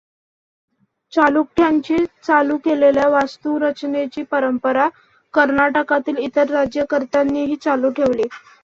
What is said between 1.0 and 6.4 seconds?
चालुक्यांची चालू केलेल्या वास्तुरचनेची परंपरा कर्नाटकातील